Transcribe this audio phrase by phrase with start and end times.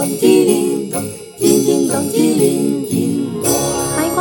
[0.00, 1.02] 咚，叮叮咚，
[1.36, 3.59] 叮叮咚，叮铃。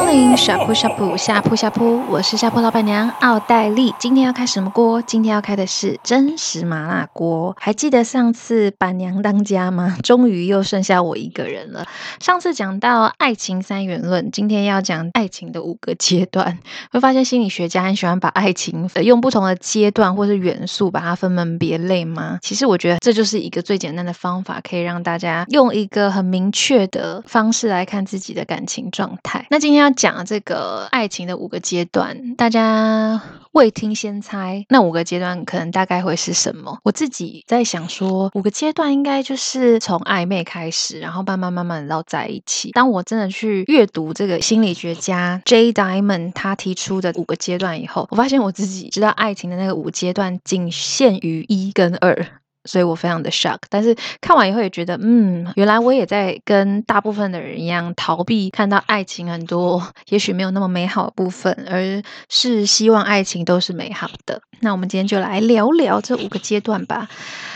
[0.10, 3.94] 欢迎下铺下铺下铺下铺，我是下铺老板娘奥黛丽。
[4.00, 5.00] 今天要开什么锅？
[5.04, 7.56] 今天要开的是真实麻辣锅。
[7.60, 9.96] 还记得上次板娘当家吗？
[10.02, 11.86] 终于又剩下我一个人了。
[12.20, 16.58] 上次讲到爱情三元论，今天要讲爱情的五个阶段。
[16.92, 22.40] 会发现心理学家很喜欢把爱情用不同的阶段或是元素把它分门别类吗？
[22.42, 29.46] 其实我觉得这就是一个最简单的方法，可以让大家用一个很明确的方式来看自己的感情状态。
[29.52, 33.22] 那今天要讲这个爱情的五个阶段，大家
[33.52, 36.80] 未听先猜，那五个阶段可能大概会是什么？
[36.86, 42.72] 我自己在想说，五个阶段应该就是从暧昧开始，然后慢慢慢慢到在一起。
[42.72, 52.26] 当我真的去阅读这个心理学家 J Diamond 他提出的五个阶段以后，我发现我自己知道爱情的那个五阶段仅限于一跟二。
[52.70, 64.42] 所以我非常的 shock，但是看完以后也觉得，嗯，原来我也在跟大部分的人一样，逃避看到爱情很多也许没有那么美好的部分，而是希望爱情都是美好的。
[64.62, 67.08] 那我们今天就来聊聊这五个阶段吧。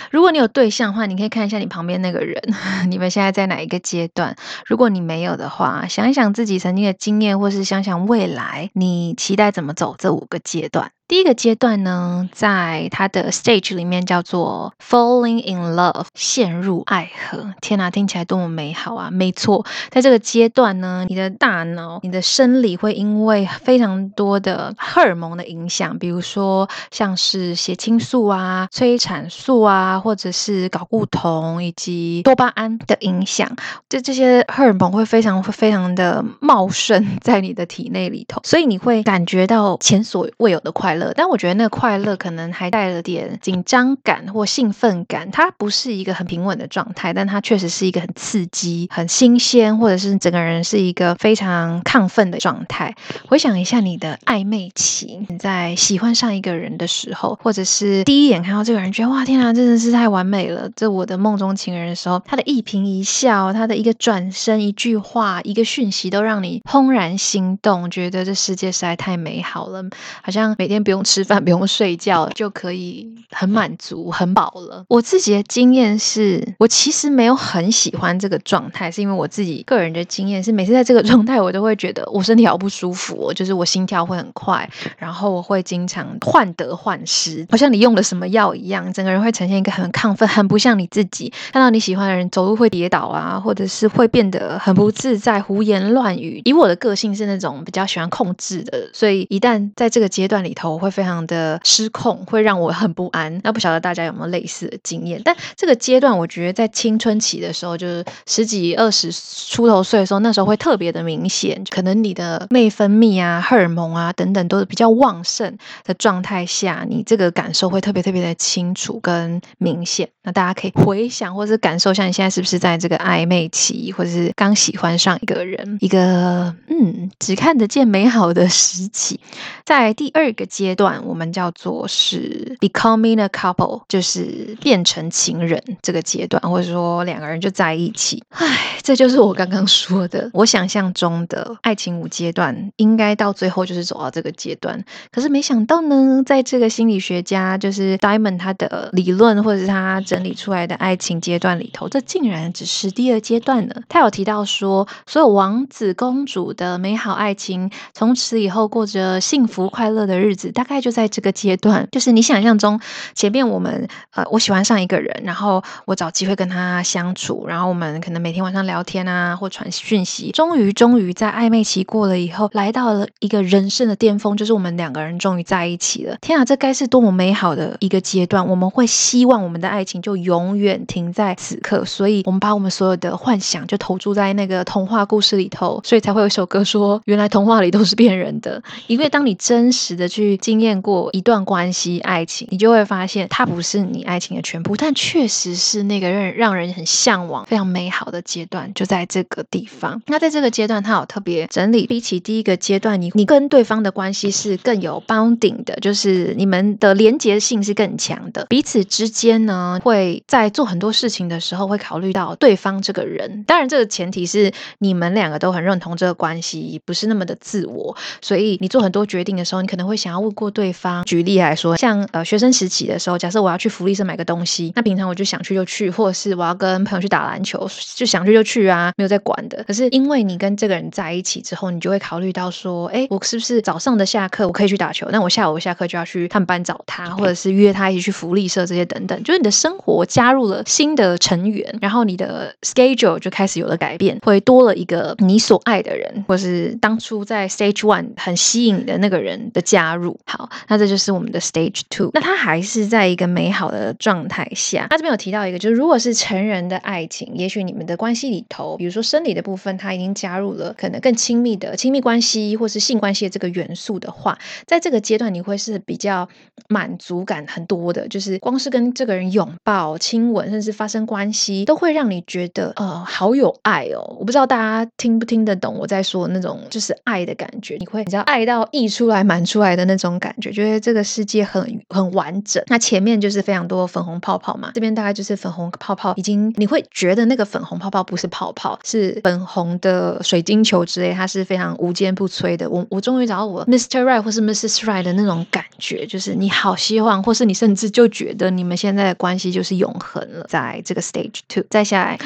[0.09, 2.41] 如果你有对象的话，你可以看一下你旁边那个人，
[2.89, 4.35] 你们现在在哪一个阶段？
[4.65, 10.91] 如果你没有的话，想一想自己曾经的经验，或是想想未来，你期待怎么走这五个阶段？
[11.07, 14.73] 第一个阶段呢，在它的 stage 里面叫做
[15.03, 17.53] falling in love，陷入爱河。
[17.59, 19.09] 天哪，听起来多么美好啊！
[19.11, 33.53] 没错，在这个阶段呢，你的大脑、你的生理会因为非常多的荷尔蒙的影响，比如说像是血清素啊、催产素啊，或者是睾固酮以及多巴胺的影响，
[33.89, 41.11] 这这些荷尔蒙会非常非常的茂盛在你的体内里头，所以你会感觉到前所未有的快乐。
[41.13, 52.95] 但我觉得那个快乐可能还带了点紧张感或兴奋感，它不是一个很平稳的状态，但它确实是一个很刺激、很新鲜，或者是整个人是一个非常亢奋的状态。
[53.27, 69.83] 回想一下你的暧昧期，你在喜欢上一个人的时候，或者是第一眼看到这个人，觉得哇天啊，真的是太完美了，这我的梦中情人的时候，他的一颦一笑，他的一个转身、一句话、一个讯息，都让你怦然心动，觉得这世界实在太美好了，
[70.21, 74.72] 好像每天不用吃饭，不用睡觉，就可以很满足、很饱了。
[74.87, 91.31] 我自己的经验是，我其实没有很喜欢这个状态，是因为我自己个人的经验是，每次在这个状态，我都会觉得我身体好不舒服，就是我心跳会很快，然后我会经常患得患失，好像你用了什么药一样，整个人会呈现一个很亢奋、很不像你自己。
[91.51, 96.41] 看到你喜欢的人走路会跌倒啊，或者是会变得很不自在、胡言乱语。
[96.45, 103.39] 以我的个性是那种比较喜欢控制的，所以一旦在这个阶段里头，我会非常的失控，会让我很不安。
[103.43, 105.21] 那不晓得大家有没有类似的经验？
[105.23, 111.63] 但这个阶段，我觉得在青春期的时候，就是十几、二十出头岁的时候，那时候会特别的明显。
[111.69, 120.07] 可能你的内分泌啊、荷尔蒙啊等等都是比较旺盛的状态下，你这个感受会特别特别的清楚跟明显。
[120.25, 129.19] 那大家可以回想或是感受一下，你现在是不是在这个暧昧期，或者是刚喜欢上一个人，一个嗯只看得见美好的时期。
[129.65, 138.23] 在第二个阶段，我们叫做是 becoming a couple，就是变成情人这个阶段，或者说两个人就在一起。
[138.29, 144.83] 唉，这就是我刚刚说的， 我想象中的爱情五阶段，应该到最后就是走到这个阶段。
[145.11, 153.75] 可是没想到呢，在这个心理学家就是 Diamond 他的理论，或者是他整理出来的爱情阶段里头，这竟然只是第二阶段呢。
[153.89, 159.63] 他有提到说，所有王子公主的美好爱情，从此以后过着幸福。
[159.73, 162.79] 快乐的日子大概就在这个阶段，就是你想象中
[163.15, 176.17] 前面我们呃，我喜欢上一个人，然后我找机会跟他相处，然后我们可能每天晚上聊天啊，或传讯息，终于终于在暧昧期过了以后，来到了一个人生的巅峰，就是我们两个人终于在一起了。
[176.19, 178.45] 天啊，这该是多么美好的一个阶段！
[178.47, 189.37] 我们会希望我们的爱情就永远停在此刻，所以我们把我们所有的幻想就投注在那个童话故事里头，所以才会有一首歌说，原来童话里都是骗人的，因为当你。
[189.43, 200.01] 真实的去经验过一段关系、爱情，你就会发现它不是你爱情的全部，但确实是那个让让人很向往、非常美好的阶段，就在这个地方。
[200.07, 213.43] 那在这个阶段，他有特别整理，比起第一个阶段，你你跟对方的关系是更有 bonding 的，就是你们的连结性是更强的，彼此之间呢会在做很多事情的时候会考虑到对方这个人。
[213.45, 221.03] 当然，这个前提是你们两个都很认同这个关系，不是那么的自我，所以你做很多决定的时候，你可能会想要问过对方。
[221.05, 224.71] 举例来说，像呃学生时期的时候，假设我要去福利社买个东西。
[224.75, 229.63] 那平常我就想去就去，或者是我要跟朋友去打篮球，就想去就去啊，没有在管的。
[229.65, 235.07] 可是因为你跟这个人在一起之后，你就会考虑到说，哎，我是不是早上的下课我可以去打球？
[235.11, 239.23] 那我下午下课就要去他们班找他，或者是约他一起去福利社这些等等。
[239.23, 250.19] 就是你的生活加入了新的成员，然后你的 schedule 就开始有了改变，会多了一个你所爱的人，或是当初在 stage one 很吸引的那个人的加入。
[250.25, 252.09] 好，那这就是我们的 stage two。
[252.13, 254.87] 那他还是在一个美好的状状态下。
[254.91, 264.37] 他这边有提到一个，就是如果是成人的爱情，也许你们的关系里头，比如说生理的部分，他已经加入了可能更亲密的亲密关系，或是性关系的这个元素的话，
[264.67, 266.27] 在这个阶段你会是比较
[266.69, 274.15] 满足感很多的，就是光是跟这个人拥抱、亲吻，甚至发生关系，都会让你觉得呃好有爱哦。
[274.19, 282.63] 我不知道大家听不听得懂我在说那种就是爱的感觉，你会你知道爱到溢出来、满出来的那种感觉，觉得这个世界很很完整。
[282.67, 292.67] 那前面就是非常多粉红泡泡嘛，这边大概就是粉红泡泡，已经你会觉得那个粉红泡泡不是泡泡，是粉红的水晶球之类，它是非常无坚不摧的。
[292.69, 294.03] 我我终于找到我 Mr.
[294.03, 294.79] Right 或是 Mrs.
[294.85, 300.45] Right 的那种感觉，就是你好希望，或是你甚至就觉得你们现在的关系就是永恒了。
[300.49, 302.17] 在这个 Stage Two 再下来。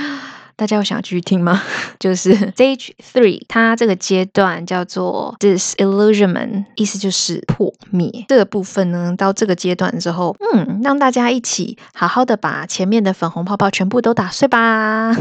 [0.58, 1.62] 大家有想继续听吗？
[2.00, 8.26] 就是 Stage Three，它这个阶段叫做 Disillusionment，意思就是破灭。
[8.28, 15.16] 这个部分呢，到这个阶段之后，嗯，让大家一起好好的把前面的粉红泡泡全部都打碎吧。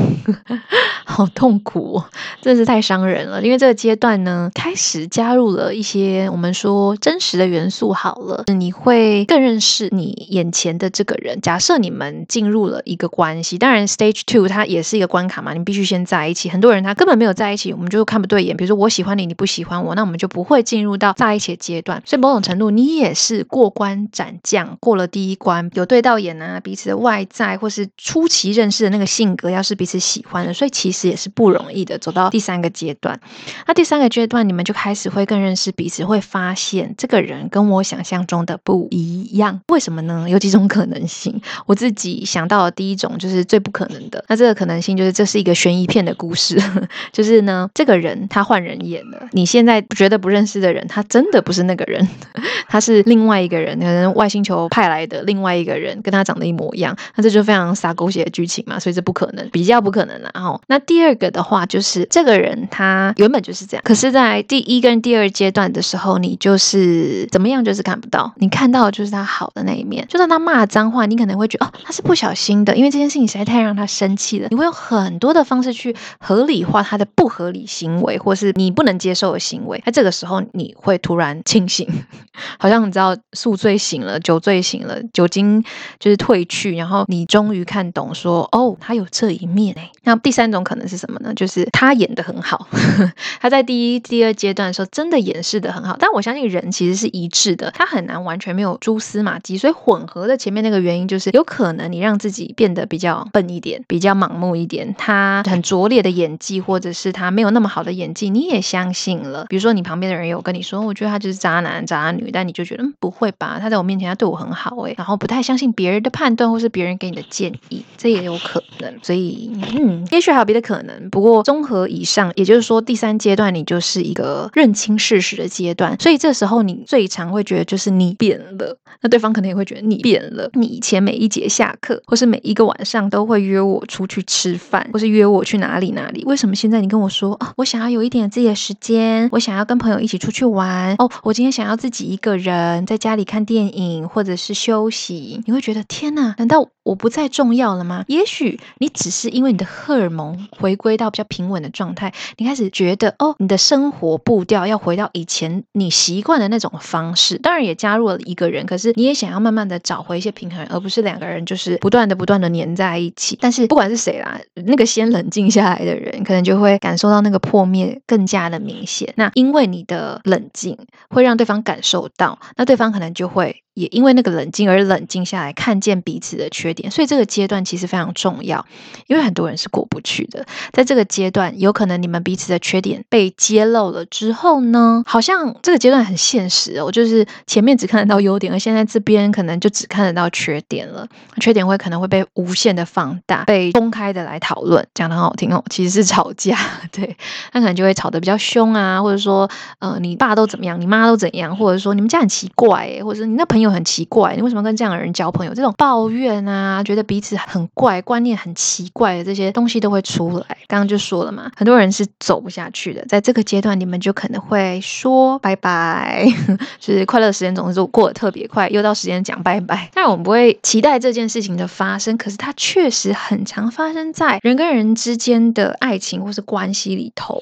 [1.05, 2.03] 好痛苦，
[2.41, 3.43] 真是太伤人了。
[3.43, 7.93] 因为这个阶段呢，开始加入了一些我们说真实的元素。
[7.93, 11.39] 好了，你会更认识你眼前的这个人。
[11.43, 15.26] 假设你们进入了一个关系，当然 Stage Two 它也是一个关。
[15.29, 16.49] 卡嘛，你必须先在一起。
[16.49, 18.57] 很多人他根本没有在一起，我们就看不对眼。
[18.57, 22.03] 比如说我喜欢你，你不喜欢我，那我们就不会进入到在一起的阶段。
[22.05, 31.99] 所以某种程度，你也是过关斩将，过了第一关，有对到眼啊，彼此的外在或是初期认识的那个性格，要是彼此喜欢的，所以其实也是不容易的。
[31.99, 33.19] 走到第三个阶段，
[33.67, 39.61] 那第三个阶段，你们就开始会更认识彼此，会发现这个人跟我想象中的不一样。
[39.69, 40.29] 为什么呢？
[40.29, 41.41] 有几种可能性。
[41.67, 45.16] 我自己想到的第一种就是最不可能的，那这个可能性就是。
[45.17, 46.61] 这是一个悬疑片的故事，
[47.11, 49.27] 就是呢，这个人他换人演了。
[49.33, 52.07] 你现在觉得不认识的人，他真的不是那个人，
[52.69, 56.95] 他是另外一个人，可能外星球派来的另外一个人，跟他长得一模一样。
[57.15, 60.31] 那这就非常撒狗血的剧情嘛，所以这不可能，比较不可能了。
[60.35, 70.07] 然后，那第二个的话，就是这个人他原本就是这样，可是，在第一跟第二阶段的时候，你就是怎么样，就是看不到，你看到的就是他好的那一面。
[70.09, 74.49] 就算他骂脏话，你可能会觉得哦，他是不小心的，因为这件事情实在太让他生气了。
[74.51, 79.81] 你会有很很多的方式去合理化他的不合理行为，或是你不能接受的行为。
[79.87, 81.89] 在这个时候，你会突然清醒，
[82.59, 85.63] 好像你知道宿醉醒了，酒醉醒了，酒精
[86.01, 89.91] 就是褪去，然后你终于看懂说，哦，他有这一面诶。
[90.03, 91.33] 那第三种可能是什么呢？
[91.35, 92.67] 就是他演的很好，
[93.41, 95.97] 他在第一、第二阶段的时候真的演示的很好。
[96.01, 99.57] 但我相信人其实是一致的，他很难完全没有蛛丝马迹。
[99.57, 104.96] 所以混合的前面那个原因，就是有可能你让自己变得比较笨一点，比较盲目一点。
[104.97, 109.47] 他很拙劣的演技，或者是他没有那么好的演技，你也相信了。
[109.49, 113.59] 比如说，你旁边的人有跟你说，我觉得他就是渣男渣女，但你就觉得，嗯，不会吧？
[113.61, 118.93] 他在我面前，他对我很好，诶，然后不太相信别人的判断，或是别人给你的建议，这也有可能。
[119.03, 121.11] 所以，嗯，也许还有别的可能。
[121.11, 125.99] 不过，综合以上，也就是说，第三阶段你就是一个认清事实的阶段。
[126.01, 130.51] 所以，这时候你最常会觉得就是你变了，那对方可能也会觉得你变了。
[130.55, 134.86] 你以前每一节下课，或是每一个晚上都会约我出去吃饭。
[134.93, 136.25] 或是约我去哪里哪里？
[136.25, 145.43] 为什么现在你跟我说哦，我想要有一点自己的时间，我想要跟朋友一起出去玩哦，我今天想要自己一个人在家里看电影或者是休息？
[145.47, 148.05] 你会觉得天哪，难道我不再重要了吗？
[148.09, 157.39] 也许你只是因为你的荷尔蒙回归到比较平稳的状态，你开始觉得哦，你的生活步调要回到以前你习惯的那种方式。
[157.39, 163.37] 当然也加入了一个人，可是你也想要慢慢的找回一些平衡，而不是两个人就是不断的不断的黏在一起。
[163.41, 169.13] 但是不管是谁啦，那个先冷静下来的人，可能就会感受到那个破灭更加的明显。
[169.17, 170.79] 那因为你的冷静，
[171.11, 173.63] 会让对方感受到，那对方可能就会。
[173.77, 178.65] 也因为那个冷静而冷静下来，看见彼此的缺点，所以这个阶段其实非常重要。
[179.07, 191.07] 因为很多人是过不去的，在这个阶段，有可能你们彼此的缺点被揭露了之后呢，好像这个阶段很现实哦，就是前面只看得到优点，而现在这边可能就只看得到缺点了。
[191.43, 196.59] 缺点会可能会被无限的放大，被公开的来讨论，讲得很好听哦，其实是吵架，
[196.91, 197.15] 对，
[197.53, 199.47] 那可能就会吵得比较凶啊，或者说，
[199.81, 203.66] 呃，你爸都怎么样，你妈都怎样，或者说你们家很奇怪，或者说你那朋友。
[203.67, 205.53] 又很奇怪，你为什么跟这样的人交朋友？
[205.53, 210.47] 这种抱怨啊，觉得彼此很怪，观念很奇怪的这些东西都会出来。
[210.67, 216.27] 刚刚就说了嘛，很多人是走不下去的，在这个阶段，你们就可能会说拜拜，
[216.81, 219.91] 就是快乐时间总是过得特别快，又到时间讲拜拜。
[219.93, 227.41] 但我们不会期待这件事情的发生，可是它确实很常发生在人跟人之间的爱情或是关系里头，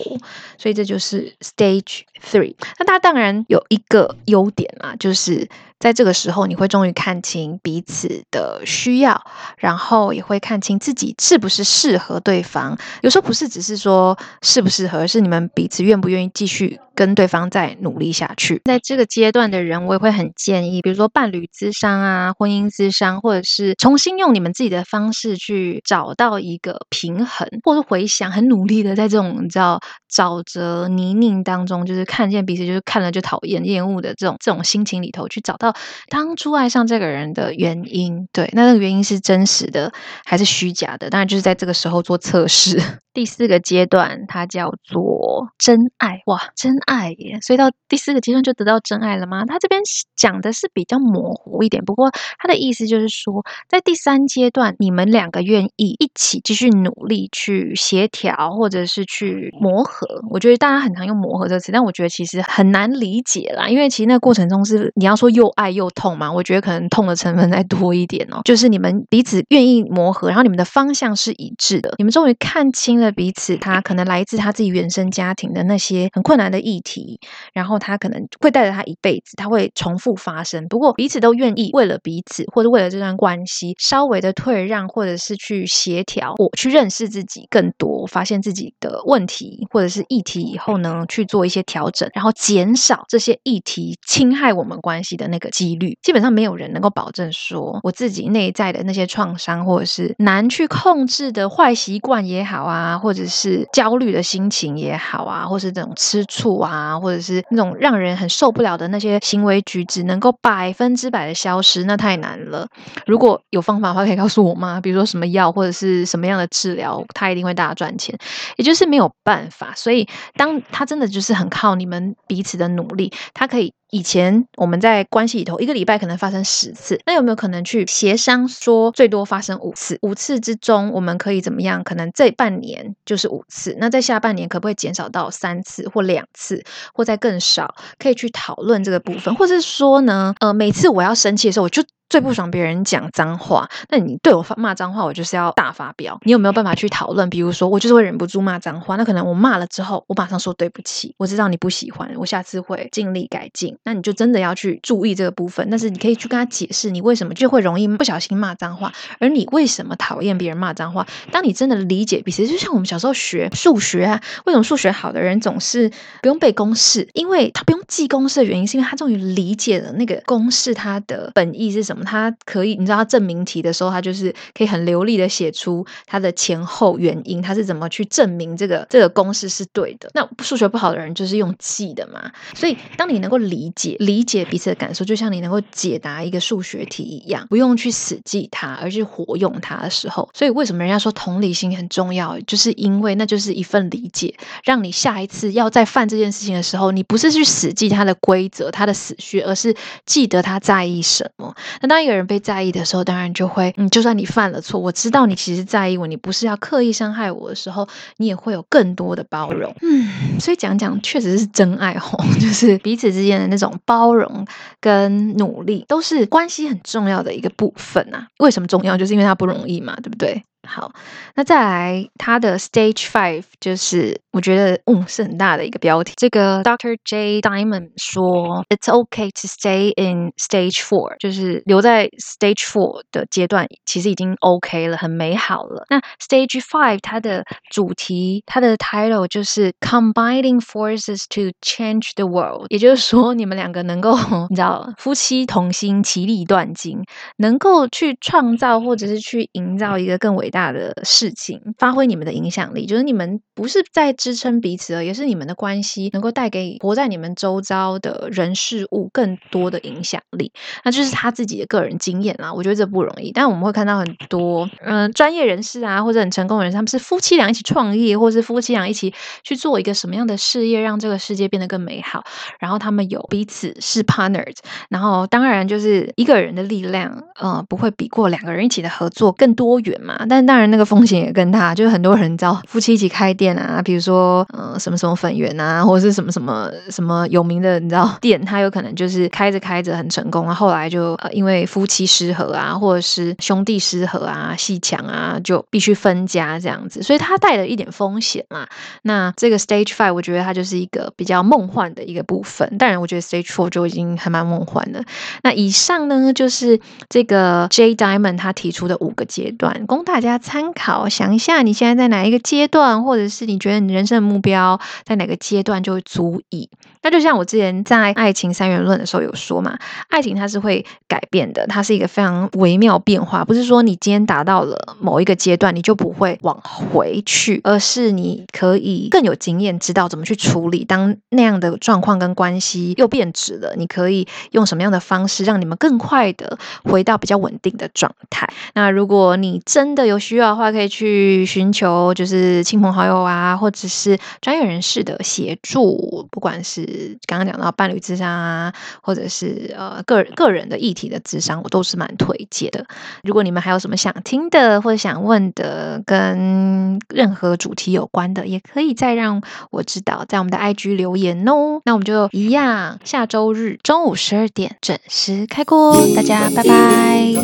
[0.56, 2.54] 所以这就是 stage three。
[2.78, 5.48] 那它当然有一个优点啊，就是。
[5.80, 9.22] 在这个时候，你会终于看清彼此的需要，
[9.58, 12.78] 然后也会看清自己是不是适合对方。
[13.02, 18.62] 有时候不是只是说适不适合，而是你们彼此愿不愿意继续跟对方再努力下去。
[18.64, 29.80] 在这个阶段的人，我也会很建议，比如说伴侣咨商啊、婚姻咨商，或者是重新用你们自己的方式去找到一个平衡，或者回想，很努力的在这种你知道
[30.12, 35.74] 沼泽泥泞当中，就是看见彼此就是看了就讨厌、厌恶的这种这种心情里头去找到。
[36.08, 39.92] 当初爱上这个人的原因，对，那那个原因是真实的
[40.24, 41.10] 还是虚假的？
[41.10, 42.80] 当然就是在这个时候做测试。
[43.14, 47.38] 第四个阶段，它叫做真爱，哇，真爱耶！
[47.40, 49.44] 所以到第四个阶段就得到真爱了吗？
[49.46, 49.80] 他这边
[50.16, 60.06] 讲的是比较模糊一点，不过他的意思就是说，在第三阶段，你们两个愿意一起继续努力去协调，或者是去磨合。
[60.30, 68.40] 我觉得大家很常用磨合这个词，但我觉得其实很难理解啦，因为其实那个过程中是你要说又爱又痛嘛，我觉得可能痛的成分再多一点哦。
[68.44, 73.03] 就是你们彼此愿意磨合，然后你们的方向是一致的，你们终于看清了。
[73.12, 77.20] 彼此，他可能来自他自己原生家庭的那些很困难的议题，
[77.52, 80.66] 然后他可能会带着他一辈子，他会重复发生。
[80.68, 95.96] 不过彼此都愿意为了彼此，或者为了这段关系，稍微的退让，或者是去协调，我去认识自己更多，发现自己的问题或者是议题以后呢，去做一些调整，然后减少这些议题侵害我们关系的那个几率。
[96.02, 102.93] 基本上没有人能够保证说，我自己内在的那些创伤，或者是难去控制的坏习惯也好啊。
[102.98, 112.66] 或者是焦虑的心情也好啊，或是这种吃醋啊，或者是那种让人很受不了的那些行为举止，能够百分之百的消失，那太难了。
[113.06, 114.80] 如果有方法的话，可以告诉我吗？
[114.80, 118.16] 比如说什么药，或者是什么样的治疗，他一定会大赚钱。
[118.56, 123.72] 也就是没有办法，所以当他真的就是很靠你们彼此的努力，他可以。
[123.94, 129.96] 以前我们在关系里头，一个礼拜可能发生十次，那有没有可能去协商说最多发生五次？
[130.02, 131.84] 五次之中，我们可以怎么样？
[131.84, 137.72] 可能这半年就是五次，那在下半年可不可以减少到三次或两次，或再更少？
[137.96, 141.84] 可以去讨论这个部分，或者是说呢，呃，每次我要生气的时候，我就。
[142.08, 146.18] 最不爽别人讲脏话，那你对我发骂脏话，我就是要大发飙。
[146.22, 147.28] 你有没有办法去讨论？
[147.28, 153.76] 比如说，我就是会忍不住骂脏话，那可能我骂了之后，我马上说对不起，我知道你不喜欢，我下次会尽力改进。
[153.84, 155.66] 那你就真的要去注意这个部分。
[155.70, 161.06] 但是你可以去跟他解释，你为什么就会容易不小心骂脏话，而你为什么讨厌别人骂脏话。
[161.32, 165.90] 当你真的理解彼此，就像我们小时候学数学啊，为什么数学好的人总是
[166.22, 167.08] 不用背公式？
[167.14, 171.93] 因为他不用记公式的原因，是因为他终于理解了那个公式它的本意是什么。
[172.02, 180.10] 他可以，你知道，他证明题的时候，他就是可以很流利的写出他的前后原因，他是怎么去证明这个这个公式是对的。
[180.14, 182.30] 那数学不好的人就是用记的嘛。
[182.54, 190.28] 所以，当你能够理解理解彼此的感受，就像你能够解答一个数学题一样，不用去死记它，而是活用它的时候。
[190.32, 192.38] 所以，为什么人家说同理心很重要？
[192.46, 194.34] 就是因为那就是一份理解，
[194.64, 199.74] 让你下一次要再犯这件事情的时候，你不是去死记它的规则、它的死穴，而是
[200.06, 201.54] 记得他在意什么。
[201.84, 207.86] 那当一个人被在意的时候，当然就会，嗯，就算你犯了错，我知道你其实在意我，你不是要刻意伤害我的时候，
[208.16, 209.74] 你也会有更多的包容。
[209.82, 214.46] 嗯，所以讲讲确实是真爱吼， 就是彼此之间的那种包容
[214.80, 218.28] 跟努力，都是关系很重要的一个部分啊。
[218.38, 218.96] 为什么重要？
[218.96, 220.42] 就是因为它不容易嘛，对不对？
[220.66, 220.90] 好，
[221.34, 226.12] 那再来他的 Stage Five，就是我觉得，嗯，是很大的一个标题。
[226.16, 235.84] 这个 Doctor J Diamond 说，It's okay to stay in Stage Four，就是留在 Stage Four 的阶段，其实已经 OK 了，很美好了。
[235.90, 244.16] 那 Stage Five 它的主题，它的 title 就是 Combining Forces to Change the World，也就是说，你们两个能够，
[244.50, 246.98] 你知道，夫妻同心，其利断金，
[247.38, 260.52] 能够去创造或者是去营造一个更伟大的事情，发挥你们的影响力，就是你们不是在支撑彼此，而也是你们的关系能够带给活在你们周遭的人事物更多的影响力。
[260.84, 263.32] 那就是他自己的个人经验啦，我觉得这不容易。
[263.32, 272.22] 但我们会看到很多嗯专业人士啊，或者很成功的人，他们是夫妻俩一起创业，或是夫妻俩一起去做一个什么样的事业，让这个世界变得更美好。
[272.60, 274.56] 然后他们有彼此是 partners，
[274.88, 280.24] 然后当然就是一个人的力量，呃，不会比过两个人一起的合作更多元嘛。
[280.28, 298.66] 但当然那个风险也更大，就是很多人知道夫妻一起开店啊，比如说呃什么什么粉圆啊，或者是什么什么什么有名的你知道 店，他有可能就是开着开着很成功，然后来就呃因为夫妻失和啊，或者是兄弟失和啊，戏墙啊，就必须分家这样子，所以他带了一点风险嘛。
[299.02, 305.02] 那这个 Stage Five 我觉得它就是一个比较梦幻的一个部分，当然我觉得 Stage Four 就已经还蛮梦幻了。
[305.42, 316.68] 那以上呢就是这个 Jay Diamond 他提出的五个阶段，供大家参考，想一下你现在在哪一个阶段，或者是你觉得你人生的目标在哪个阶段就足以。
[317.04, 338.48] 那就像我之前在爱情三元论的时候有说嘛，爱情它是会改变的，它是一个非常微妙变化，不是说你今天达到了某一个阶段，你就不会往回去，而是你可以更有经验，知道怎么去处理当那样的状况跟关系又变质了，你可以用什么样的方式让你们更快的回到比较稳定的状态。
[338.72, 346.93] 那如果你真的有需要的话，可以去寻求就是亲朋好友啊，或者是专业人士的协助，不管是。
[347.26, 348.72] 刚刚讲到伴侣智商啊，
[349.02, 352.86] 或者是呃个人个人的议题的智商，我都是蛮推荐的。
[353.22, 361.80] 如果你们还有什么想听的或者想问的，跟任何主题有关的，也可以再让我知道，在我们的 IG 留言哦。
[361.84, 367.34] 那我们就一样，下周日中午十二点准时开锅，大家拜拜。